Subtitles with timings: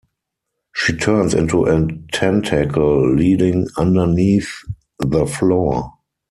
[0.73, 4.51] She turns into a tentacle leading underneath
[4.97, 5.93] the floor.